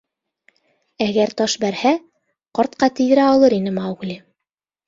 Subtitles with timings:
[1.07, 1.93] Әгәр таш бәрһә,
[2.61, 4.19] ҡартҡа тейҙерә алыр ине Маугли.